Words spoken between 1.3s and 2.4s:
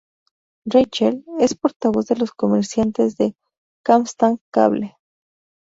es portavoz de los